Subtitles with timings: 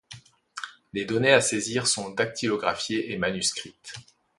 [0.93, 3.93] Les données à saisir sont dactylographiées et manuscrites.